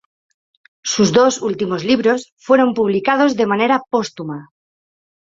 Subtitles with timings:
[0.81, 4.49] Sus dos últimos libros fueron publicados de manera póstuma.